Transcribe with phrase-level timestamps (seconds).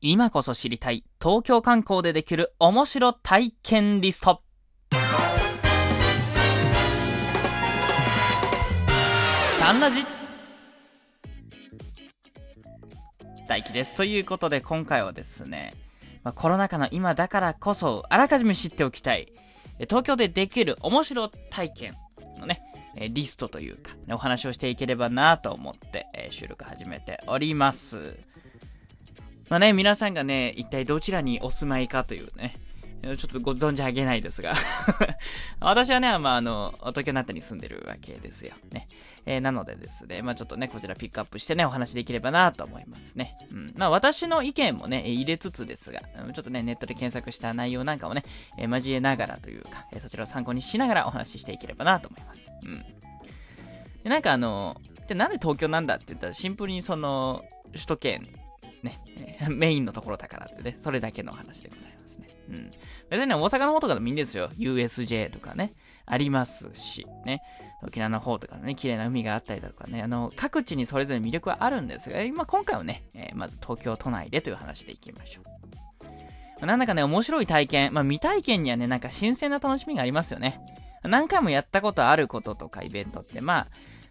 [0.00, 4.42] 今こそ知りたい東京観光でできる面白体験リスト。
[9.58, 10.04] タンラジ
[13.48, 13.96] 大輝です。
[13.96, 15.74] ということで今回はですね、
[16.22, 19.32] まあ、コロナ禍の今だからこそあらかじめ知っておきたい
[19.80, 21.96] 東京でできる面白体験
[22.38, 22.62] のね、
[23.10, 28.16] リストというか、ねお話をしていければなと思って、え収録始めております。
[29.48, 32.56] まあね、皆さんがね、一体どちらにお住まいかというね、
[33.02, 34.54] ちょっとご存知あげないですが
[35.60, 38.54] 私はね、まあ、あの、東京なったに住んでるわけですよ。
[38.70, 38.88] ね。
[39.24, 43.38] えー、なのでですね、まあ、ちょっとね、こちらピックアップしてね、お話できればなと思いますね。
[43.52, 43.74] うん。
[43.76, 48.24] まあ、私の意見もね、入れつつですが、ちょっとね、ネットで検索した内容なんかをね、
[48.58, 52.50] えー、交えながらというか、えー、そちらを参考にしながらお話ししていければなと思います。
[52.62, 52.84] うん。
[54.02, 58.28] で、なんかあの、で、なんで東京なんだって言ったら、シンプルにその、首都圏
[58.88, 62.28] ね、 メインのところだからってね、それだけの話でございますね。
[62.50, 62.70] うん。
[63.10, 64.50] 別にね、大阪の方とかでもいいんですよ。
[64.58, 65.74] USJ とかね、
[66.06, 67.42] ありますし、ね。
[67.82, 75.42] 沖縄の方とかね、綺麗な海があったりだとかね、あの、各地にそれぞれ魅力はあるんですが、今、今回はね、えー、まず東京都内でという話でいきましょ
[76.62, 76.66] う。
[76.66, 80.60] なんだかね、面白い体験、まあ、未体験にはね、なんか新鮮な楽しみがありますよね。
[81.04, 83.66] 何回もやったことあることとかイベントって、まあ、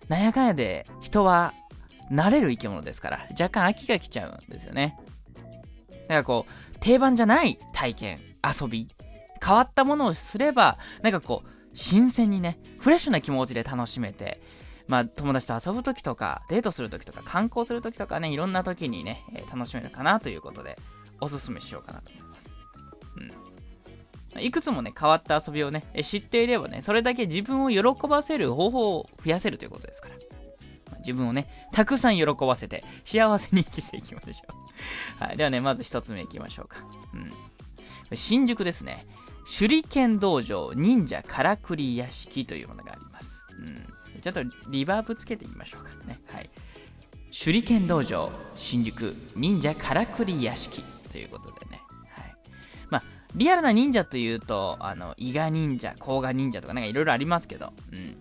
[0.07, 1.53] なんやかんやで人は
[2.11, 4.97] 慣れる生き物ですから、若干飽きが来ちゃうんですよね。
[5.91, 8.88] だからこう、定番じゃない体験、遊び、
[9.44, 14.41] 変わったものをすれば、なんかこう、新鮮にね、フレッシュな気持ちで楽しめて、
[14.88, 20.77] まあ、友達と遊ぶときとか、デートするときとか、観光するときとかね、いろんなときにね、えー、楽しめるかなということで、
[21.19, 22.53] おすすめしようかなと思います。
[24.36, 24.42] うん。
[24.42, 30.16] いくつもね、変わった遊びをね、知っていればね、それだけ自分を喜ばせる方法を増やせるということですから。
[31.08, 34.53] 自分をね、たくさん喜ばせて、幸せに生きていきましょ
[35.19, 35.23] う。
[35.23, 35.38] はい。
[35.38, 36.80] ではね、まず一つ目いきましょうか。
[37.14, 38.17] うん。
[38.17, 39.08] 新宿ですね。
[39.58, 43.45] 手裏剣道場忍者からくり屋敷というものがあります。
[43.58, 44.21] うん。
[44.21, 46.20] ちょっとリバーブつけてみましょうかね。
[46.27, 46.49] はい。
[47.31, 51.81] 手裏剣道場新宿忍者からくり屋敷ということでね。
[52.10, 52.36] はい。
[52.89, 53.04] まあ、
[53.36, 58.17] リアルな忍者というと、あの、伊賀忍者、甲賀忍者とかなんかいろいろありますけど、うん。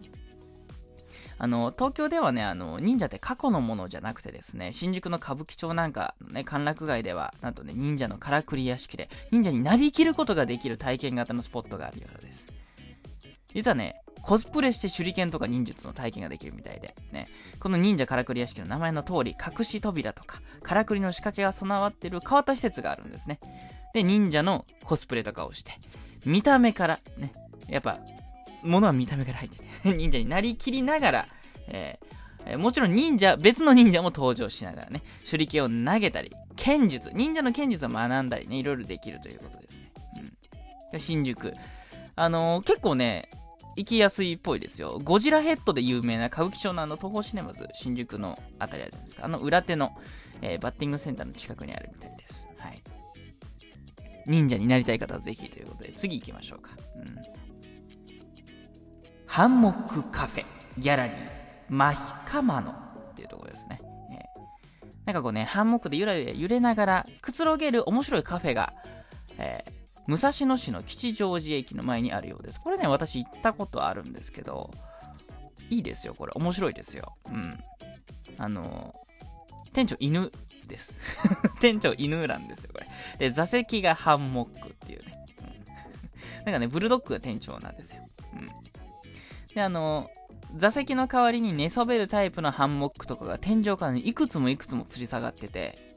[1.38, 12.48] あの、東京ではね、あの、忍者って過去のものじゃなくてですね、新宿の歌舞伎町なんかのね、歓楽街では、なんとね、忍者のからくり屋敷で、忍者になりきることができる体験型のスポットがあるようです。
[13.54, 17.28] 実はね、コスプレして手裏剣とか忍術の体験ができるみたいで、ね、
[17.60, 23.38] この忍者からくり屋敷の名前の通り、隠し扉とか、からくりの仕掛けが備わっている変わった施設があるんですね。
[23.94, 25.72] で、忍者のコスプレとかをして、
[26.24, 27.32] 見た目から、ね、
[27.68, 28.00] やっぱ、
[28.62, 29.58] ものは見た目から入って、
[29.96, 31.26] 忍者になりきりながら、
[31.68, 39.92] えー、もちろん忍者、別の忍者も登場しながらね、手裏剣を投げたり、剣術、忍者の剣術を学んだりね、いろいろできるということですね。
[40.92, 41.00] うん。
[41.00, 41.54] 新宿。
[42.14, 43.28] あのー、結構ね、
[43.76, 44.98] 行きやすいっぽいですよ。
[45.04, 49.24] ゴジラヘッドで有名な歌舞伎町のあの東宝シネマズ、新宿のあたりあるじゃないですか。
[49.26, 49.92] あの裏手の、
[50.40, 52.48] えー、バッティングセンターの近くにあるみたいです。
[52.58, 52.82] はい。
[54.26, 56.70] 忍者になりたい方はぜひということで、次行きましょうか。
[56.96, 57.45] うん。
[59.36, 60.46] ハンモックカフェ、
[60.78, 61.16] ギャラリー、
[61.68, 62.70] マヒカマノ
[63.10, 63.78] っていうところですね。
[64.10, 68.72] えー、なんかこうね、ハンモックでゆらゆら揺れながらくつろげる面白いカフェが、
[69.36, 69.70] えー、
[70.06, 72.58] 武蔵野市の吉祥寺駅の前にあるようです。
[72.58, 74.70] これね、私行ったことあるんですけど、
[75.68, 76.32] いいですよ、これ。
[76.34, 77.14] 面白いですよ。
[77.26, 77.58] うん。
[78.38, 80.32] あのー、店長犬
[80.66, 80.98] です。
[81.60, 82.86] 店長犬なんですよ、これ。
[83.18, 85.26] で、座席がハンモックっていうね。
[86.40, 88.08] うん、 なんかね、ブルドッグが店長なんですよ。
[88.32, 88.65] うん。
[89.56, 90.10] で、あの、
[90.54, 95.96] 座席の代わりに寝そべるタイプのハンモックとかが天井からにいくつもいくつも吊り下がってて、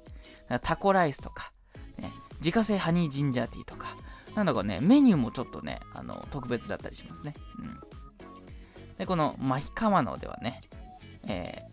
[0.62, 1.52] タコライスとか、
[1.98, 3.98] ね、自家製ハニージンジャーティーとか、
[4.34, 7.34] なんだかね、メニューもちょっとね、あの、特別だったりしますね。
[7.62, 7.80] うん。
[8.98, 10.62] で、この、マヒカマノではね、
[11.28, 11.70] えー、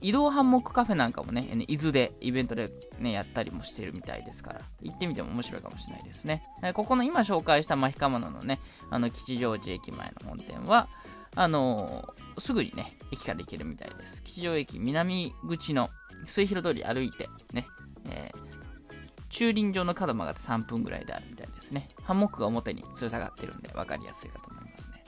[0.00, 6.42] 移動ハンモックカフェなんかもね、伊豆でイベントでね、やったりもしてるみたいですから、行ってみても面白いかもしれないですね。
[6.74, 8.60] ここの今紹介したマヒカマノのね、
[8.90, 10.88] あの、吉祥寺駅前の本店は、
[11.36, 14.22] あのー、すぐにね、駅から行けるみたいです。
[14.22, 15.90] 吉祥駅南口の
[16.26, 17.66] 末広通り歩いて、ね、
[18.08, 21.88] えー、駐輪場の角曲がって3分ぐらいであるみたいですね。
[22.02, 25.04] ハンモックが表に吊る下がってるんで分かりやすいかと思いますね。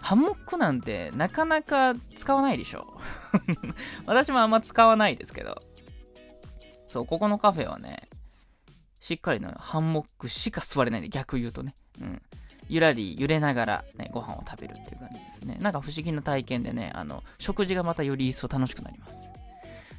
[0.00, 3.00] ハンモックなんてなかなか使わないでしょ。
[4.06, 5.56] 私もあんま使わないですけど。
[6.88, 8.08] そう、ここのカフェはね、
[9.00, 11.74] しっかりのハンモックしか座れないんで、逆言うとね。
[12.00, 12.22] うん。
[12.70, 15.58] ゆらり揺れながら、ね、ご飯を食べるっていう感じですね。
[15.60, 19.28] なんか不思議な体験でね、あの、食事がまたより一層楽しくなります。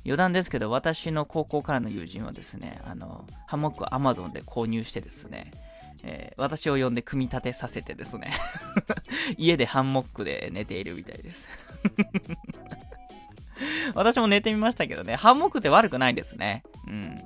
[0.03, 5.51] 余談ですけど、私の高校からの友人はですね、あの、ハンモックを Amazon で購入してですね、
[6.03, 8.31] えー、私を呼んで組み立てさせてですね
[9.37, 11.47] 家でハンモックで寝ているみたいです
[13.93, 16.63] 私も寝てみましたけどね、ハンモックって悪くないですね。
[16.87, 17.21] うん。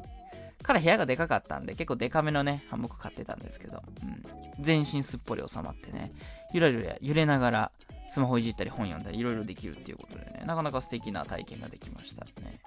[0.65, 4.63] 彼部屋がでかかったんで、結構デカめのね、ハンモック買ってたんですけど、うん。
[4.63, 6.11] 全身すっぽり収まってね、
[6.53, 7.71] ゆらゆら揺れながら、
[8.07, 12.59] スマホいじったり本読んだりいろいろできるっていうことでね、なかなか素敵な体験ができましたね。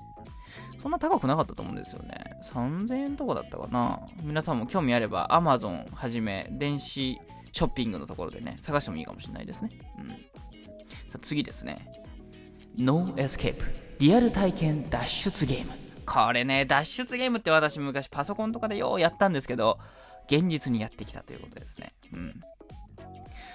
[0.81, 2.19] そんな高くなかったと思うんですよね。
[2.45, 4.01] 3000円とかだったかな。
[4.23, 7.19] 皆さんも興味あれば Amazon はじめ電子
[7.53, 9.71] ショッピングのところでね、探してもいいかもしれないですね。
[9.99, 10.09] うん。
[10.09, 10.15] さ
[11.17, 11.93] あ次ですね。
[12.77, 13.57] No Escape
[13.99, 15.88] リアル体験脱出ゲーム。
[16.09, 19.79] これね、脱出ゲームって私昔パソコンとかでようやったんですけど、
[20.27, 21.93] 現実にやってきたということですね。
[22.13, 22.41] うん。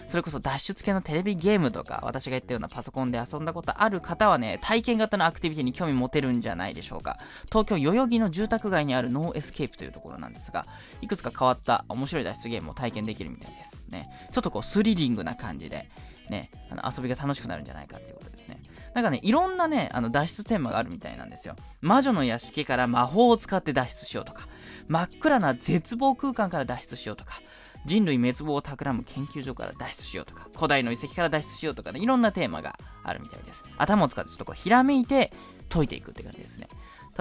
[0.08, 7.18] それこそ脱出系のテレビゲームとか、私が言ったようなパソコンで遊んだことある方はね、体験型のアクティビティに興味持てるんじゃないでしょうか。
[7.46, 10.68] 東京代々木の住宅街にあるノーエスケープというところなんですが、
[11.02, 13.82] いくつか変わった面白い脱出ゲームを体験できるみたいです。
[13.90, 14.10] ね。
[14.32, 15.90] ちょっとこうスリリングな感じで、
[16.30, 18.60] ね、あの遊びが楽しくなるんじゃないかっていうことですね。
[18.94, 21.56] なんかね、いろんなね、あの脱出テーマがあるみたいなんですよ。
[21.82, 24.48] 魔女の屋敷から魔法を使って脱出しようとか、
[24.88, 27.42] 真っ暗な絶望空間から脱出しようとか、
[27.86, 33.64] 人類滅亡を企む研究所から脱出しようとか、古代の遺跡から脱出しようとかね、いろんなテーマがあるみたいです。
[33.78, 35.32] 頭を使ってちょっとこう、ひらめいて
[35.70, 36.68] 解いていくって感じですね。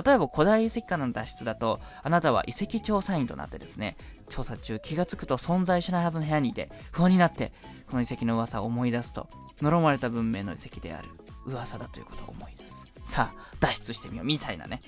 [0.05, 3.97] 例えば古代遺跡からの脱出だと、あなたは遺跡調査員となってですね、
[4.29, 7.53] 調査中気がつくと存在しないはずの部屋にいて、不安になって、
[7.91, 9.29] この遺跡の噂を思い出すと、
[9.61, 11.09] 呪われた文明の遺跡である
[11.47, 12.87] 噂だということを思い出す。
[13.05, 14.83] さあ、脱出してみようみたいなね、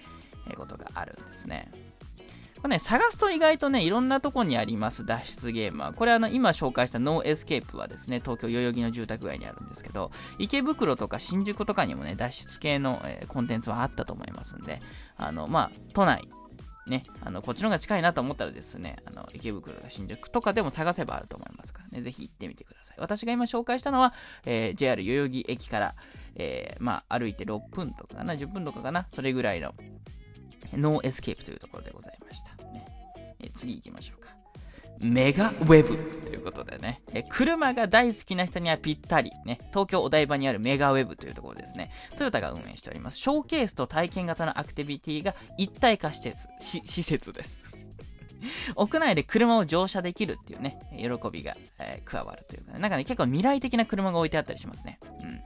[0.48, 1.70] えー、ことがあるんですね。
[2.64, 5.92] これね、探すと意外とね、いろんなとこにあります脱出ゲームは。
[5.92, 14.80] これあの、今紹介したノーエスケープはですね、東京代々木の住宅街にあるんですけど、池袋とか新宿とかにもね、脱出系の、えー、コンテンツはあったと思いますんで、
[15.18, 16.26] あの、まあ、都内、
[16.86, 22.96] ね、あの、こっちの方が近いなと思ったらですね、あの、池袋か新宿とかでも探せばあると思いますからね、ぜひ行ってみてください。
[22.98, 24.14] 私が今紹介したのは、
[24.46, 25.94] えー、JR 代々木駅から、
[26.36, 29.74] えー、まあ、歩いて6分とかかな、10分とかかな、それぐらいの、
[30.72, 32.64] ノーエスケープというところでございました。
[32.72, 32.86] ね、
[33.40, 34.34] え次行きましょうか。
[35.00, 43.18] メガウェブということでね、え車が大好きな人にはぴったり、ね、東京お台場にあるメガウェブというところですね、トヨタが運営しております。
[43.18, 47.60] ショーケースと体験型のアクティビティが一体化して施設です。
[48.76, 54.98] 屋内で車を乗車できるっていうね、喜びが、えー、加わるというかね、なんかね、結構未来的な車が置いてあったりしますね。
[55.20, 55.40] うん。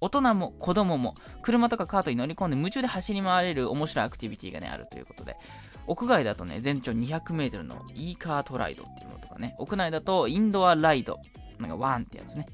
[0.00, 5.36] 大人も子供も車とかカートに乗り込んで夢中で走り回れる面白いアクティビティがね、あるということで、
[5.86, 11.18] 屋外だとね、全長200メートルの e カートライドっていうのとかね、屋内だとインドアライド、
[11.58, 12.46] なんかワンってやつね、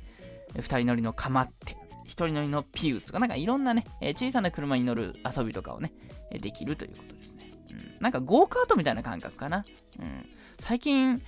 [0.54, 3.84] 二人乗りのかまって、一人乗りのピウスとか、なんかいろんなね、
[4.16, 5.92] 小さな車に乗る遊びとかをね、
[6.30, 7.50] できるということですね。
[7.70, 9.64] うん、なんかゴーカートみたいな感覚かな。
[9.98, 10.26] うん、
[10.58, 11.22] 最近、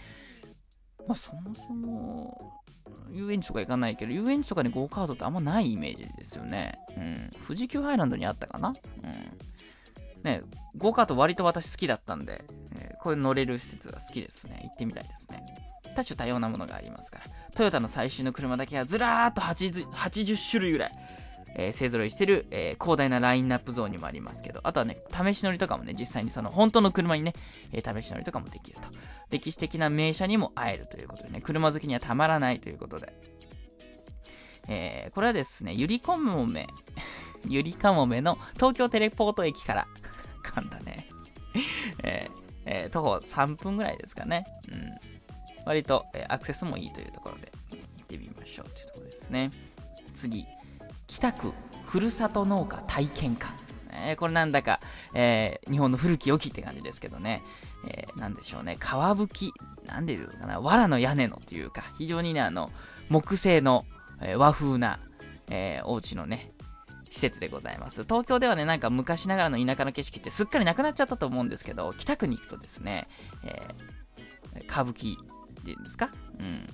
[1.07, 2.64] まあ、そもそも、
[3.11, 6.79] 遊園地とか行かないけど、遊園地とかにゴーカートってあんまないイメージですよね。
[6.97, 7.31] うん。
[7.47, 8.69] 富士急ハイランドにあったかな？
[8.69, 8.75] うん。
[10.23, 10.43] ね、
[10.77, 12.45] ゴーカート割と私好きだったんで、
[12.77, 14.61] えー、こういう乗れる施設が好きですね。
[14.65, 15.45] 行ってみたいですね。
[15.95, 17.25] 多種多様なものがありますから。
[17.55, 20.93] トヨタの最新の車だけはずらーっと80種類ぐらい、
[21.55, 27.35] えー、勢揃いしてる、えー、広大なラインナップゾーンにもありますけど、あとはね、試し乗りとかもね、実際にその本当の車にね、
[27.73, 28.89] えー、試し乗りとかもできると。
[29.31, 33.13] 歴史的な名車にも会えるということでね、車好きにはたまらないということで。
[34.67, 36.67] えー、これはですね、ゆりこもめ、
[37.49, 39.89] ゆりかもめの東京テレポート駅から
[40.43, 41.07] 噛んだね。
[42.03, 44.45] えーえー、徒歩3分ぐらいですかね。
[44.69, 44.95] うん。
[45.67, 49.51] 割と、えー、アクセスもいいというところで、行ってみましょうというところですね。
[50.13, 50.47] 次、
[51.15, 51.53] 北区
[51.85, 53.55] ふるさと農家体験館。
[53.93, 54.81] えー、これなんだか、
[55.15, 57.45] えー、日本の古き良きって感じですけどね。
[57.87, 58.77] えー、なんでしょうね。
[58.81, 60.61] 皮吹き、なんで言うのかな。
[60.61, 62.73] 藁の屋根のというか、非常にね、あの、
[63.09, 63.85] 木製の、
[64.21, 64.99] え和風な、
[65.49, 66.53] えお家のね、
[67.11, 68.03] 施設でございます。
[68.03, 73.07] 東京ではね、なんか昔ながらの田舎の景色ってすっかりなくなっちゃったと思うんですけど、北区に行くとですね、
[73.45, 76.11] えー、歌舞伎っていうんですか？
[76.41, 76.67] うん。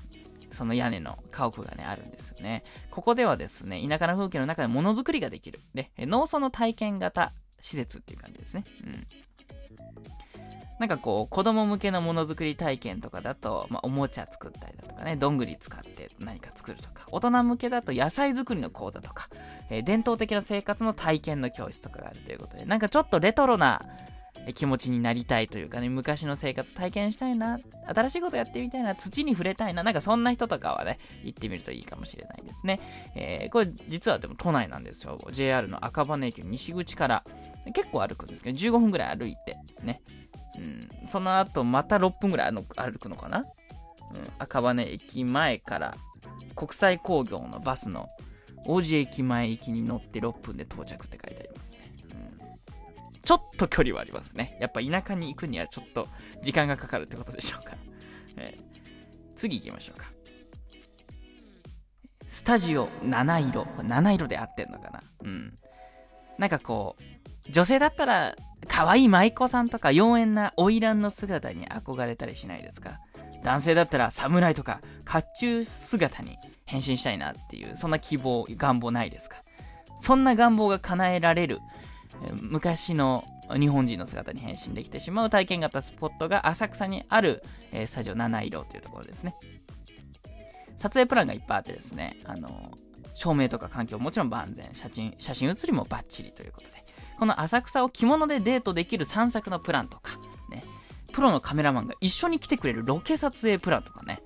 [0.52, 2.64] その屋根の家屋がね、あるんですよね。
[2.90, 5.60] ここではですね、田舎の風景の中でものづくりができる。
[5.74, 8.64] で、農村の体験型施設っていう感じですね。
[8.84, 9.06] うん。
[10.80, 19.28] なんかこう、子供向けのものづくり体験とかだと、まあ、おもちゃ作ったりだとかね、どんぐり使って何か作るとか、大人向けだと野菜作りの講座とか、
[19.68, 23.82] えー、伝統的な生活の体験の教室とかがあるということで、なんかちょっとレトロな
[24.54, 32.80] 気持ちになりたいというかね、昔の生活体験したいな、新しいことやってみたいな、土に触れたいな、なんかそんな人とかはね、行ってみるといいかもしれないですね。
[33.14, 35.20] えー、これ実はでも都内なんですよ。
[35.32, 37.24] JR の赤羽駅西口から、
[37.74, 40.02] 結構歩くんですけど、15分ぐらい歩いて、ね。
[40.56, 42.64] うん、その後また6分ぐらい歩
[42.98, 43.44] くのかな、うん、
[44.38, 45.96] 赤羽駅前から
[46.54, 48.08] 国際工業のバスの
[48.66, 51.49] 王子駅前行きに乗って6分で到着って書いてあり。
[53.30, 54.58] ちょっと距離はありますね。
[54.60, 56.08] やっぱ田舎に行くにはちょっと
[56.42, 57.76] 時間がかかるってことでしょうか。
[58.36, 58.60] えー、
[59.36, 60.06] 次行きましょうか。
[62.26, 63.66] スタジオ七色。
[63.66, 65.00] これ七色で合ってんのかな？
[65.22, 65.56] うん。
[66.38, 68.34] なんかこう、女性だったら、
[68.66, 72.98] 可愛い舞妓さんとか妖艶な花魁の姿に憧れたりしないですか？
[73.44, 79.36] 男性だったら侍とか甲冑姿に変身したいなっていう、そんな希望、願望ないですか？
[79.98, 81.60] そんな願望が叶えられる、
[82.40, 83.24] 昔の
[83.58, 89.34] 日本人の姿に変身できてしまう体験型スポットが浅草にある、えー、スタジオ七色というところですね。
[90.76, 92.70] 撮影プランがいっぱいあってですね、あの、
[93.14, 96.84] 照明とか環境もちろん万全、写真、写真写りもバッチリということで、
[97.18, 100.64] この浅草を着物でデートできる散策のプランとか、ね、
[101.12, 104.22] プロのカメラマンが一緒に来てくれるロケ撮影プランとかね、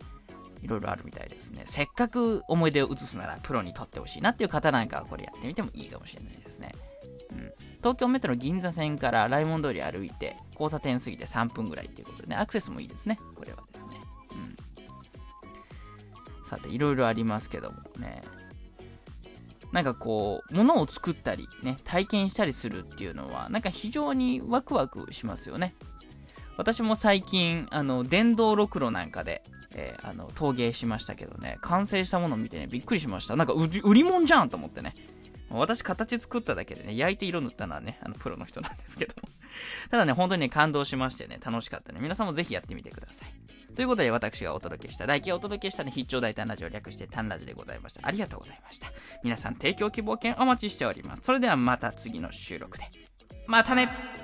[0.63, 1.63] いろいろあるみたいですね。
[1.65, 6.73] せっかく思い出を映すならプロに撮ってほしいなっていう方なんかはこれやってみてもいいかもしれないですね。
[7.85, 13.19] 東京メトロ銀座線から来門通り歩いて交差点過ぎて3分ぐらいっていうことでね、アクセスもいいですね。
[13.35, 13.97] これはですね。
[14.33, 14.37] う
[16.45, 18.23] ん、さて、いろいろありますけどもね。
[19.71, 25.75] なんかこう、物を作ったり、ね、体験したりするっていうのは、なんか非常にワクワクしますよね。
[26.57, 33.37] 私も最近、あの、電動ろくろなんかで、えー、あの、陶芸しましたけどね、完成したものを見てね、びっくりしました。
[33.37, 34.95] なんか売り、売り物じゃんと思ってね。
[35.59, 39.29] 私形作っただけでね、焼いて色塗ったのはね、あの、プロの人なんですけども。
[39.91, 42.01] ただね、本当にね、感動しましてね、楽しかったね。
[42.01, 43.75] 皆さんもぜひやってみてください。
[43.75, 48.07] ということで、私がお届けした、大輝をお届けしたね、必聴大胆ラジオ略して、タンラジでございました。
[48.07, 48.93] ありがとうございました。
[49.23, 51.23] 皆さん、提供希望券お待ちしております。
[51.23, 52.85] それではまた次の収録で。
[53.47, 54.24] またね